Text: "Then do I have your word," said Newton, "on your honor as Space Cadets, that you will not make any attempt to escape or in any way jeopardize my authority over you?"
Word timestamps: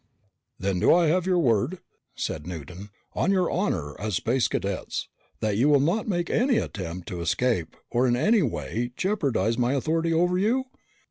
"Then 0.57 0.79
do 0.79 0.91
I 0.91 1.05
have 1.09 1.27
your 1.27 1.37
word," 1.37 1.77
said 2.15 2.47
Newton, 2.47 2.89
"on 3.13 3.29
your 3.29 3.51
honor 3.51 3.95
as 4.01 4.15
Space 4.15 4.47
Cadets, 4.47 5.07
that 5.41 5.57
you 5.57 5.69
will 5.69 5.79
not 5.79 6.07
make 6.07 6.27
any 6.31 6.57
attempt 6.57 7.07
to 7.09 7.21
escape 7.21 7.75
or 7.91 8.07
in 8.07 8.15
any 8.15 8.41
way 8.41 8.93
jeopardize 8.97 9.59
my 9.59 9.73
authority 9.73 10.11
over 10.11 10.39
you?" 10.39 10.63